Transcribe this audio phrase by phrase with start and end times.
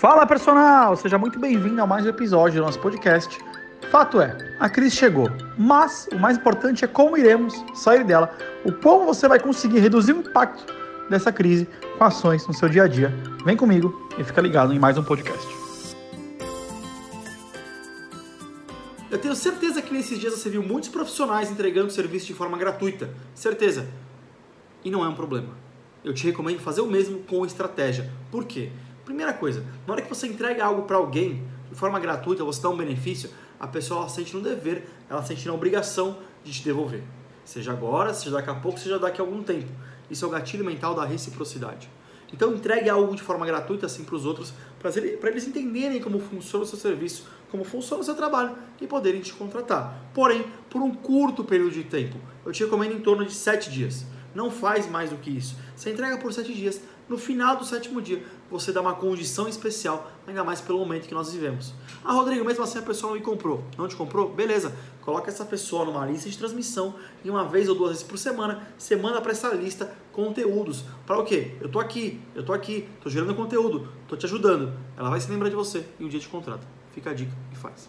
[0.00, 3.36] Fala personal, seja muito bem-vindo a mais um episódio do nosso podcast.
[3.90, 5.28] Fato é, a crise chegou,
[5.58, 8.32] mas o mais importante é como iremos sair dela,
[8.64, 10.72] o como você vai conseguir reduzir o impacto
[11.10, 11.66] dessa crise
[11.98, 13.12] com ações no seu dia a dia.
[13.44, 15.48] Vem comigo e fica ligado em mais um podcast.
[19.10, 23.10] Eu tenho certeza que nesses dias você viu muitos profissionais entregando serviço de forma gratuita.
[23.34, 23.88] Certeza.
[24.84, 25.56] E não é um problema.
[26.04, 28.08] Eu te recomendo fazer o mesmo com estratégia.
[28.30, 28.70] Por quê?
[29.08, 32.68] Primeira coisa, na hora que você entrega algo para alguém de forma gratuita, você dá
[32.68, 37.02] um benefício, a pessoa sente no dever, ela sente na obrigação de te devolver.
[37.42, 39.72] Seja agora, seja daqui a pouco, seja daqui a algum tempo.
[40.10, 41.88] Isso é o gatilho mental da reciprocidade.
[42.30, 46.66] Então entregue algo de forma gratuita assim para os outros, para eles entenderem como funciona
[46.66, 50.10] o seu serviço, como funciona o seu trabalho e poderem te contratar.
[50.12, 52.18] Porém, por um curto período de tempo.
[52.44, 54.04] Eu te recomendo em torno de 7 dias.
[54.34, 55.56] Não faz mais do que isso.
[55.74, 56.80] Você entrega por 7 dias.
[57.08, 61.14] No final do sétimo dia, você dá uma condição especial, ainda mais pelo momento que
[61.14, 61.72] nós vivemos.
[62.04, 63.64] Ah, Rodrigo, mesmo assim a pessoa não me comprou.
[63.78, 64.28] Não te comprou?
[64.28, 64.76] Beleza.
[65.00, 68.68] Coloca essa pessoa numa lista de transmissão e uma vez ou duas vezes por semana,
[68.76, 70.84] você manda para essa lista conteúdos.
[71.06, 71.56] Para o quê?
[71.62, 74.74] Eu tô aqui, eu tô aqui, tô gerando conteúdo, tô te ajudando.
[74.94, 76.66] Ela vai se lembrar de você e um dia te contrata.
[76.92, 77.88] Fica a dica e faz.